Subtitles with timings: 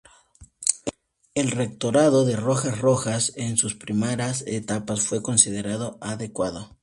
[1.35, 6.75] El rectorado de Rojas Rojas, en sus primeras etapas fue considerado adecuado.